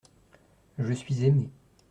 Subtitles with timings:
[0.79, 1.51] Je suis aimé.